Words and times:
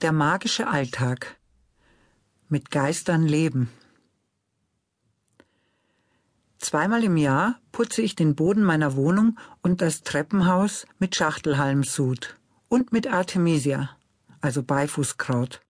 Der 0.00 0.12
magische 0.12 0.68
Alltag. 0.68 1.38
Mit 2.48 2.70
Geistern 2.70 3.26
leben. 3.26 3.68
Zweimal 6.58 7.02
im 7.02 7.16
Jahr 7.16 7.58
putze 7.72 8.02
ich 8.02 8.14
den 8.14 8.36
Boden 8.36 8.62
meiner 8.62 8.94
Wohnung 8.94 9.36
und 9.60 9.82
das 9.82 10.02
Treppenhaus 10.02 10.86
mit 11.00 11.16
Schachtelhalmsud 11.16 12.36
und 12.68 12.92
mit 12.92 13.08
Artemisia, 13.08 13.90
also 14.40 14.62
Beifußkraut. 14.62 15.62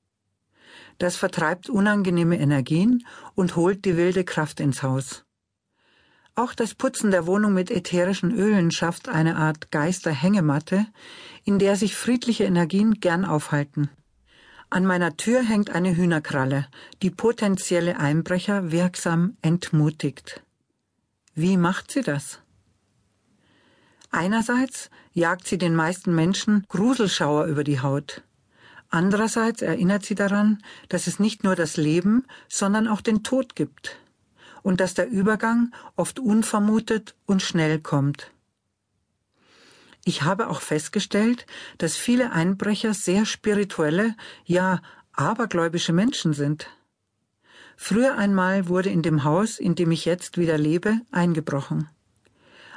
Das 0.99 1.17
vertreibt 1.17 1.71
unangenehme 1.71 2.39
Energien 2.39 3.07
und 3.35 3.57
holt 3.57 3.87
die 3.87 3.97
wilde 3.97 4.25
Kraft 4.25 4.61
ins 4.61 4.83
Haus. 4.83 5.25
Auch 6.35 6.53
das 6.53 6.75
Putzen 6.75 7.11
der 7.11 7.27
Wohnung 7.27 7.55
mit 7.55 7.71
ätherischen 7.71 8.37
Ölen 8.37 8.73
schafft 8.73 9.09
eine 9.09 9.37
Art 9.37 9.71
Geisterhängematte, 9.71 10.87
in 11.45 11.59
der 11.59 11.77
sich 11.77 11.97
friedliche 11.97 12.45
Energien 12.45 13.01
gern 13.01 13.25
aufhalten. 13.25 13.89
An 14.71 14.85
meiner 14.85 15.17
Tür 15.17 15.43
hängt 15.43 15.71
eine 15.71 15.97
Hühnerkralle, 15.97 16.67
die 17.03 17.11
potenzielle 17.11 17.99
Einbrecher 17.99 18.71
wirksam 18.71 19.37
entmutigt. 19.41 20.43
Wie 21.35 21.57
macht 21.57 21.91
sie 21.91 22.03
das? 22.03 22.41
Einerseits 24.11 24.91
jagt 25.13 25.47
sie 25.47 25.57
den 25.57 25.75
meisten 25.75 26.15
Menschen 26.15 26.65
Gruselschauer 26.69 27.47
über 27.47 27.65
die 27.65 27.81
Haut. 27.81 28.23
Andererseits 28.91 29.63
erinnert 29.63 30.05
sie 30.05 30.15
daran, 30.15 30.63
dass 30.89 31.07
es 31.07 31.19
nicht 31.19 31.45
nur 31.45 31.57
das 31.57 31.77
Leben, 31.77 32.27
sondern 32.49 32.89
auch 32.89 33.01
den 33.01 33.23
Tod 33.23 33.55
gibt 33.55 33.97
und 34.63 34.81
dass 34.81 34.95
der 34.95 35.09
Übergang 35.09 35.73
oft 35.97 36.19
unvermutet 36.19 37.15
und 37.27 37.43
schnell 37.43 37.81
kommt. 37.81 38.33
Ich 40.09 40.23
habe 40.23 40.49
auch 40.49 40.63
festgestellt, 40.63 41.45
dass 41.77 41.95
viele 41.95 42.33
Einbrecher 42.33 42.95
sehr 42.95 43.27
spirituelle, 43.27 44.17
ja 44.47 44.81
abergläubische 45.13 45.93
Menschen 45.93 46.33
sind. 46.33 46.67
Früher 47.77 48.17
einmal 48.17 48.69
wurde 48.69 48.89
in 48.89 49.03
dem 49.03 49.25
Haus, 49.25 49.59
in 49.59 49.75
dem 49.75 49.91
ich 49.91 50.07
jetzt 50.07 50.39
wieder 50.39 50.57
lebe, 50.57 50.99
eingebrochen. 51.11 51.91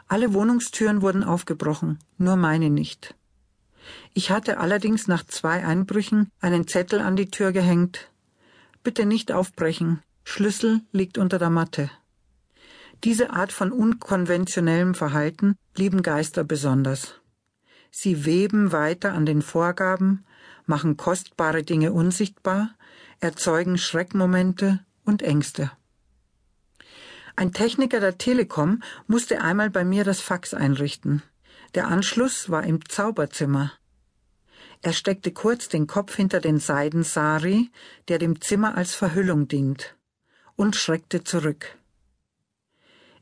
Alle 0.09 0.33
Wohnungstüren 0.33 1.01
wurden 1.01 1.23
aufgebrochen, 1.23 1.99
nur 2.17 2.35
meine 2.35 2.69
nicht. 2.69 3.15
Ich 4.13 4.29
hatte 4.29 4.57
allerdings 4.57 5.07
nach 5.07 5.25
zwei 5.25 5.65
Einbrüchen 5.65 6.29
einen 6.41 6.67
Zettel 6.67 6.99
an 6.99 7.15
die 7.15 7.31
Tür 7.31 7.53
gehängt. 7.53 8.11
Bitte 8.83 9.05
nicht 9.05 9.31
aufbrechen, 9.31 10.01
Schlüssel 10.25 10.81
liegt 10.91 11.17
unter 11.17 11.39
der 11.39 11.49
Matte. 11.49 11.89
Diese 13.05 13.29
Art 13.29 13.53
von 13.53 13.71
unkonventionellem 13.71 14.95
Verhalten 14.95 15.55
lieben 15.77 16.03
Geister 16.03 16.43
besonders. 16.43 17.20
Sie 17.91 18.25
weben 18.25 18.71
weiter 18.71 19.13
an 19.13 19.25
den 19.25 19.41
Vorgaben, 19.41 20.25
machen 20.65 20.97
kostbare 20.97 21.63
Dinge 21.63 21.91
unsichtbar, 21.91 22.73
erzeugen 23.19 23.77
Schreckmomente 23.77 24.79
und 25.03 25.21
Ängste. 25.21 25.71
Ein 27.35 27.53
Techniker 27.53 27.99
der 27.99 28.17
Telekom 28.17 28.81
musste 29.07 29.41
einmal 29.41 29.69
bei 29.69 29.83
mir 29.83 30.03
das 30.03 30.21
Fax 30.21 30.53
einrichten. 30.53 31.21
Der 31.75 31.87
Anschluss 31.87 32.49
war 32.49 32.63
im 32.63 32.85
Zauberzimmer. 32.87 33.71
Er 34.81 34.93
steckte 34.93 35.31
kurz 35.31 35.69
den 35.69 35.85
Kopf 35.85 36.15
hinter 36.15 36.39
den 36.39 36.59
Seidensari, 36.59 37.71
der 38.07 38.19
dem 38.19 38.41
Zimmer 38.41 38.75
als 38.75 38.95
Verhüllung 38.95 39.47
dient, 39.47 39.95
und 40.55 40.75
schreckte 40.75 41.23
zurück. 41.23 41.77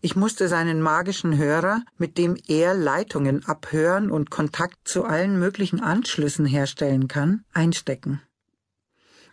Ich 0.02 0.16
musste 0.16 0.48
seinen 0.48 0.82
magischen 0.82 1.38
Hörer, 1.38 1.84
mit 1.98 2.18
dem 2.18 2.38
er 2.48 2.74
Leitungen 2.74 3.46
abhören 3.46 4.12
und 4.12 4.30
Kontakt 4.30 4.88
zu 4.88 5.04
allen 5.04 5.38
möglichen 5.38 5.82
Anschlüssen 5.82 6.46
herstellen 6.46 7.10
kann, 7.10 7.44
einstecken. 7.54 8.22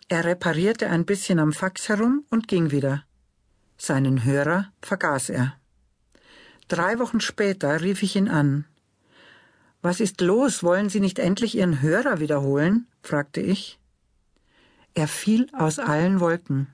Er 0.08 0.24
reparierte 0.24 0.88
ein 0.88 1.04
bisschen 1.04 1.38
am 1.38 1.52
Fax 1.52 1.88
herum 1.88 2.24
und 2.30 2.48
ging 2.48 2.72
wieder. 2.72 3.04
Seinen 3.78 4.24
Hörer 4.24 4.72
vergaß 4.82 5.30
er. 5.30 5.54
Drei 6.68 6.98
Wochen 6.98 7.20
später 7.20 7.80
rief 7.80 8.02
ich 8.02 8.16
ihn 8.16 8.28
an. 8.28 8.64
Was 9.82 10.00
ist 10.00 10.20
los? 10.20 10.64
Wollen 10.64 10.88
Sie 10.88 11.00
nicht 11.00 11.20
endlich 11.20 11.56
Ihren 11.56 11.80
Hörer 11.80 12.18
wiederholen? 12.18 12.88
fragte 13.02 13.40
ich. 13.40 13.78
Er 14.94 15.06
fiel 15.06 15.46
aus 15.52 15.78
allen 15.78 16.18
Wolken. 16.18 16.68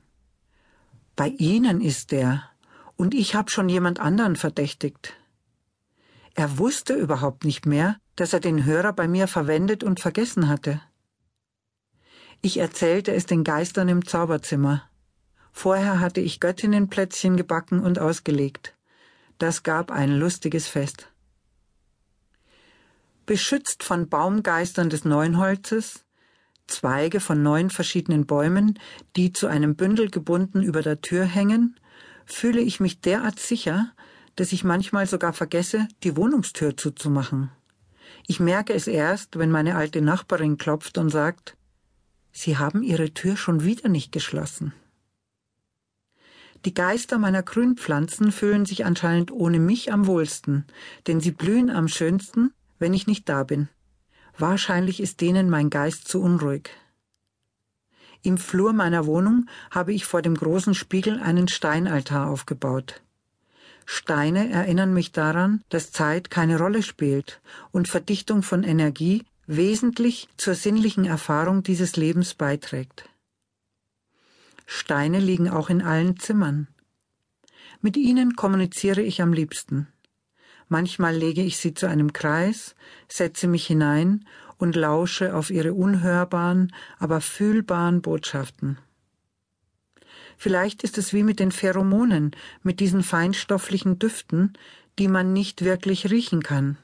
Bei 1.14 1.28
Ihnen 1.28 1.82
ist 1.82 2.12
er, 2.12 2.51
und 3.02 3.14
ich 3.14 3.34
habe 3.34 3.50
schon 3.50 3.68
jemand 3.68 3.98
anderen 3.98 4.36
verdächtigt. 4.36 5.14
Er 6.36 6.58
wusste 6.58 6.94
überhaupt 6.94 7.44
nicht 7.44 7.66
mehr, 7.66 7.96
dass 8.14 8.32
er 8.32 8.38
den 8.38 8.64
Hörer 8.64 8.92
bei 8.92 9.08
mir 9.08 9.26
verwendet 9.26 9.82
und 9.82 9.98
vergessen 9.98 10.48
hatte. 10.48 10.80
Ich 12.42 12.58
erzählte 12.58 13.12
es 13.12 13.26
den 13.26 13.42
Geistern 13.42 13.88
im 13.88 14.06
Zauberzimmer. 14.06 14.88
Vorher 15.50 15.98
hatte 15.98 16.20
ich 16.20 16.38
Göttinnenplätzchen 16.38 17.36
gebacken 17.36 17.80
und 17.80 17.98
ausgelegt. 17.98 18.76
Das 19.36 19.64
gab 19.64 19.90
ein 19.90 20.12
lustiges 20.12 20.68
Fest. 20.68 21.08
Beschützt 23.26 23.82
von 23.82 24.08
Baumgeistern 24.08 24.90
des 24.90 25.04
Neunholzes, 25.04 26.04
Zweige 26.68 27.18
von 27.18 27.42
neun 27.42 27.70
verschiedenen 27.70 28.26
Bäumen, 28.26 28.78
die 29.16 29.32
zu 29.32 29.48
einem 29.48 29.74
Bündel 29.74 30.08
gebunden 30.08 30.62
über 30.62 30.82
der 30.82 31.00
Tür 31.00 31.24
hängen, 31.24 31.76
fühle 32.26 32.60
ich 32.60 32.80
mich 32.80 33.00
derart 33.00 33.38
sicher, 33.38 33.92
dass 34.36 34.52
ich 34.52 34.64
manchmal 34.64 35.06
sogar 35.06 35.32
vergesse, 35.32 35.88
die 36.02 36.16
Wohnungstür 36.16 36.76
zuzumachen. 36.76 37.50
Ich 38.26 38.40
merke 38.40 38.72
es 38.72 38.86
erst, 38.86 39.38
wenn 39.38 39.50
meine 39.50 39.76
alte 39.76 40.00
Nachbarin 40.00 40.58
klopft 40.58 40.98
und 40.98 41.10
sagt, 41.10 41.56
Sie 42.32 42.56
haben 42.56 42.82
Ihre 42.82 43.12
Tür 43.12 43.36
schon 43.36 43.62
wieder 43.62 43.88
nicht 43.88 44.10
geschlossen. 44.10 44.72
Die 46.64 46.74
Geister 46.74 47.18
meiner 47.18 47.42
Grünpflanzen 47.42 48.30
fühlen 48.30 48.66
sich 48.66 48.84
anscheinend 48.84 49.32
ohne 49.32 49.58
mich 49.58 49.92
am 49.92 50.06
wohlsten, 50.06 50.64
denn 51.06 51.20
sie 51.20 51.32
blühen 51.32 51.70
am 51.70 51.88
schönsten, 51.88 52.52
wenn 52.78 52.94
ich 52.94 53.08
nicht 53.08 53.28
da 53.28 53.42
bin. 53.42 53.68
Wahrscheinlich 54.38 55.00
ist 55.00 55.20
denen 55.20 55.50
mein 55.50 55.70
Geist 55.70 56.06
zu 56.06 56.22
unruhig. 56.22 56.70
Im 58.24 58.38
Flur 58.38 58.72
meiner 58.72 59.06
Wohnung 59.06 59.46
habe 59.72 59.92
ich 59.92 60.04
vor 60.04 60.22
dem 60.22 60.36
großen 60.36 60.74
Spiegel 60.74 61.20
einen 61.20 61.48
Steinaltar 61.48 62.30
aufgebaut. 62.30 63.02
Steine 63.84 64.48
erinnern 64.48 64.94
mich 64.94 65.10
daran, 65.10 65.64
dass 65.70 65.90
Zeit 65.90 66.30
keine 66.30 66.58
Rolle 66.58 66.84
spielt 66.84 67.40
und 67.72 67.88
Verdichtung 67.88 68.44
von 68.44 68.62
Energie 68.62 69.24
wesentlich 69.48 70.28
zur 70.36 70.54
sinnlichen 70.54 71.04
Erfahrung 71.04 71.64
dieses 71.64 71.96
Lebens 71.96 72.34
beiträgt. 72.34 73.08
Steine 74.66 75.18
liegen 75.18 75.50
auch 75.50 75.68
in 75.68 75.82
allen 75.82 76.16
Zimmern. 76.16 76.68
Mit 77.80 77.96
ihnen 77.96 78.36
kommuniziere 78.36 79.02
ich 79.02 79.20
am 79.20 79.32
liebsten. 79.32 79.88
Manchmal 80.68 81.16
lege 81.16 81.42
ich 81.42 81.56
sie 81.56 81.74
zu 81.74 81.86
einem 81.86 82.12
Kreis, 82.12 82.76
setze 83.08 83.48
mich 83.48 83.66
hinein 83.66 84.24
und 84.62 84.76
lausche 84.76 85.34
auf 85.34 85.50
ihre 85.50 85.74
unhörbaren, 85.74 86.72
aber 87.00 87.20
fühlbaren 87.20 88.00
Botschaften. 88.00 88.78
Vielleicht 90.38 90.84
ist 90.84 90.98
es 90.98 91.12
wie 91.12 91.24
mit 91.24 91.40
den 91.40 91.50
Pheromonen, 91.50 92.30
mit 92.62 92.78
diesen 92.78 93.02
feinstofflichen 93.02 93.98
Düften, 93.98 94.52
die 95.00 95.08
man 95.08 95.32
nicht 95.32 95.64
wirklich 95.64 96.12
riechen 96.12 96.44
kann. 96.44 96.78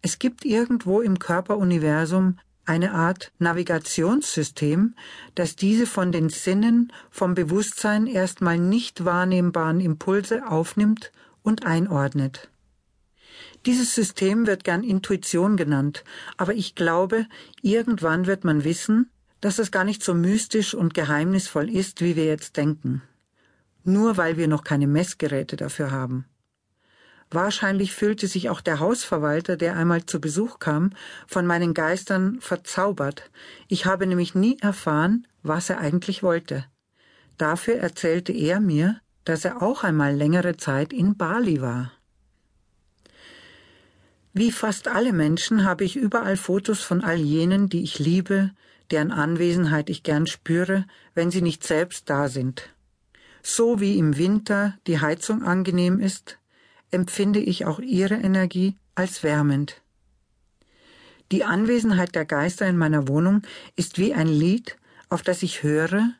Es 0.00 0.18
gibt 0.18 0.46
irgendwo 0.46 1.02
im 1.02 1.18
Körperuniversum 1.18 2.38
eine 2.64 2.92
Art 2.92 3.32
Navigationssystem, 3.38 4.94
das 5.34 5.56
diese 5.56 5.84
von 5.84 6.10
den 6.10 6.30
Sinnen, 6.30 6.90
vom 7.10 7.34
Bewusstsein 7.34 8.06
erstmal 8.06 8.58
nicht 8.58 9.04
wahrnehmbaren 9.04 9.80
Impulse 9.80 10.48
aufnimmt 10.48 11.12
und 11.42 11.66
einordnet. 11.66 12.48
Dieses 13.66 13.94
System 13.94 14.46
wird 14.46 14.64
gern 14.64 14.82
Intuition 14.82 15.56
genannt, 15.56 16.04
aber 16.36 16.54
ich 16.54 16.74
glaube, 16.74 17.26
irgendwann 17.60 18.26
wird 18.26 18.44
man 18.44 18.64
wissen, 18.64 19.10
dass 19.40 19.58
es 19.58 19.70
gar 19.70 19.84
nicht 19.84 20.02
so 20.02 20.14
mystisch 20.14 20.74
und 20.74 20.94
geheimnisvoll 20.94 21.70
ist, 21.70 22.00
wie 22.00 22.16
wir 22.16 22.24
jetzt 22.24 22.56
denken. 22.56 23.02
Nur 23.84 24.16
weil 24.16 24.36
wir 24.36 24.48
noch 24.48 24.64
keine 24.64 24.86
Messgeräte 24.86 25.56
dafür 25.56 25.90
haben. 25.90 26.26
Wahrscheinlich 27.30 27.94
fühlte 27.94 28.26
sich 28.26 28.48
auch 28.48 28.62
der 28.62 28.80
Hausverwalter, 28.80 29.56
der 29.56 29.76
einmal 29.76 30.06
zu 30.06 30.20
Besuch 30.20 30.58
kam, 30.58 30.92
von 31.26 31.46
meinen 31.46 31.74
Geistern 31.74 32.40
verzaubert. 32.40 33.30
Ich 33.68 33.84
habe 33.84 34.06
nämlich 34.06 34.34
nie 34.34 34.58
erfahren, 34.60 35.26
was 35.42 35.68
er 35.68 35.78
eigentlich 35.78 36.22
wollte. 36.22 36.64
Dafür 37.36 37.76
erzählte 37.76 38.32
er 38.32 38.60
mir, 38.60 39.00
dass 39.24 39.44
er 39.44 39.62
auch 39.62 39.84
einmal 39.84 40.14
längere 40.14 40.56
Zeit 40.56 40.92
in 40.92 41.16
Bali 41.16 41.60
war. 41.60 41.92
Wie 44.38 44.52
fast 44.52 44.86
alle 44.86 45.12
Menschen 45.12 45.64
habe 45.64 45.82
ich 45.82 45.96
überall 45.96 46.36
Fotos 46.36 46.80
von 46.80 47.02
all 47.02 47.16
jenen, 47.16 47.68
die 47.68 47.82
ich 47.82 47.98
liebe, 47.98 48.52
deren 48.92 49.10
Anwesenheit 49.10 49.90
ich 49.90 50.04
gern 50.04 50.28
spüre, 50.28 50.86
wenn 51.12 51.32
sie 51.32 51.42
nicht 51.42 51.64
selbst 51.64 52.08
da 52.08 52.28
sind. 52.28 52.72
So 53.42 53.80
wie 53.80 53.98
im 53.98 54.16
Winter 54.16 54.78
die 54.86 55.00
Heizung 55.00 55.42
angenehm 55.42 55.98
ist, 55.98 56.38
empfinde 56.92 57.40
ich 57.40 57.64
auch 57.64 57.80
ihre 57.80 58.14
Energie 58.14 58.76
als 58.94 59.24
wärmend. 59.24 59.82
Die 61.32 61.42
Anwesenheit 61.42 62.14
der 62.14 62.24
Geister 62.24 62.68
in 62.68 62.76
meiner 62.76 63.08
Wohnung 63.08 63.42
ist 63.74 63.98
wie 63.98 64.14
ein 64.14 64.28
Lied, 64.28 64.76
auf 65.08 65.22
das 65.22 65.42
ich 65.42 65.64
höre, 65.64 66.12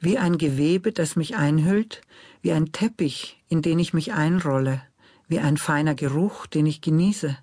wie 0.00 0.18
ein 0.18 0.38
Gewebe, 0.38 0.90
das 0.90 1.14
mich 1.14 1.36
einhüllt, 1.36 2.00
wie 2.42 2.50
ein 2.50 2.72
Teppich, 2.72 3.40
in 3.48 3.62
den 3.62 3.78
ich 3.78 3.94
mich 3.94 4.12
einrolle, 4.12 4.82
wie 5.28 5.38
ein 5.38 5.56
feiner 5.56 5.94
Geruch, 5.94 6.46
den 6.46 6.66
ich 6.66 6.80
genieße, 6.80 7.36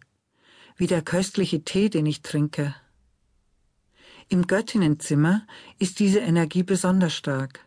wie 0.77 0.87
der 0.87 1.01
köstliche 1.01 1.63
Tee, 1.63 1.89
den 1.89 2.05
ich 2.05 2.21
trinke. 2.21 2.75
Im 4.29 4.47
Göttinnenzimmer 4.47 5.45
ist 5.77 5.99
diese 5.99 6.19
Energie 6.19 6.63
besonders 6.63 7.13
stark. 7.13 7.65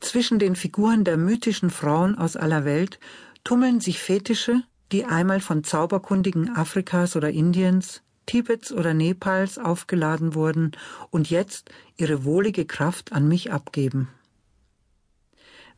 Zwischen 0.00 0.38
den 0.38 0.56
Figuren 0.56 1.04
der 1.04 1.16
mythischen 1.16 1.70
Frauen 1.70 2.18
aus 2.18 2.36
aller 2.36 2.64
Welt 2.64 2.98
tummeln 3.44 3.80
sich 3.80 3.98
Fetische, 3.98 4.62
die 4.92 5.04
einmal 5.04 5.40
von 5.40 5.64
Zauberkundigen 5.64 6.54
Afrikas 6.56 7.16
oder 7.16 7.30
Indiens, 7.30 8.02
Tibets 8.26 8.72
oder 8.72 8.92
Nepals 8.92 9.58
aufgeladen 9.58 10.34
wurden 10.34 10.72
und 11.10 11.30
jetzt 11.30 11.70
ihre 11.96 12.24
wohlige 12.24 12.66
Kraft 12.66 13.12
an 13.12 13.28
mich 13.28 13.52
abgeben. 13.52 14.08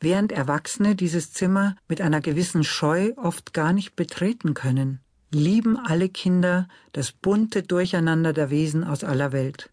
Während 0.00 0.30
Erwachsene 0.30 0.94
dieses 0.94 1.32
Zimmer 1.32 1.74
mit 1.88 2.00
einer 2.00 2.20
gewissen 2.20 2.62
Scheu 2.62 3.12
oft 3.16 3.52
gar 3.52 3.72
nicht 3.72 3.96
betreten 3.96 4.54
können, 4.54 5.00
lieben 5.32 5.76
alle 5.76 6.08
Kinder 6.08 6.68
das 6.92 7.12
bunte 7.12 7.62
Durcheinander 7.62 8.32
der 8.32 8.50
Wesen 8.50 8.84
aus 8.84 9.02
aller 9.02 9.32
Welt. 9.32 9.70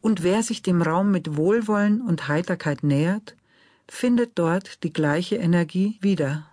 Und 0.00 0.22
wer 0.22 0.42
sich 0.42 0.62
dem 0.62 0.82
Raum 0.82 1.10
mit 1.10 1.36
Wohlwollen 1.36 2.00
und 2.00 2.28
Heiterkeit 2.28 2.82
nähert, 2.82 3.36
findet 3.88 4.38
dort 4.38 4.82
die 4.84 4.92
gleiche 4.92 5.36
Energie 5.36 5.98
wieder. 6.00 6.46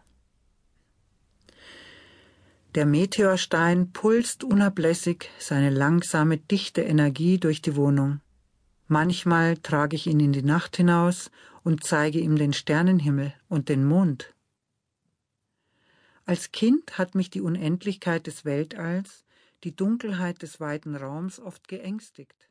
Der 2.75 2.85
Meteorstein 2.85 3.91
pulst 3.91 4.45
unablässig 4.45 5.29
seine 5.37 5.69
langsame, 5.69 6.37
dichte 6.37 6.81
Energie 6.81 7.37
durch 7.37 7.61
die 7.61 7.75
Wohnung. 7.75 8.21
Manchmal 8.87 9.57
trage 9.57 9.95
ich 9.97 10.07
ihn 10.07 10.21
in 10.21 10.31
die 10.31 10.43
Nacht 10.43 10.77
hinaus 10.77 11.31
und 11.63 11.83
zeige 11.83 12.19
ihm 12.19 12.35
den 12.35 12.53
Sternenhimmel 12.53 13.33
und 13.47 13.69
den 13.69 13.85
Mond. 13.85 14.33
Als 16.25 16.51
Kind 16.51 16.97
hat 16.97 17.15
mich 17.15 17.29
die 17.29 17.41
Unendlichkeit 17.41 18.27
des 18.27 18.45
Weltalls, 18.45 19.25
die 19.63 19.75
Dunkelheit 19.75 20.41
des 20.41 20.59
weiten 20.59 20.95
Raums 20.95 21.39
oft 21.39 21.67
geängstigt. 21.67 22.50